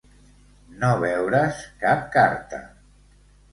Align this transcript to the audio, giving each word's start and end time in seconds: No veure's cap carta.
No 0.83 0.89
veure's 1.03 1.61
cap 1.85 2.11
carta. 2.19 2.65